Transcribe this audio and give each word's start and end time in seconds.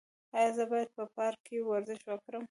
ایا 0.37 0.49
زه 0.57 0.63
باید 0.71 0.89
په 0.97 1.03
پارک 1.15 1.39
کې 1.47 1.57
ورزش 1.69 2.01
وکړم؟ 2.07 2.39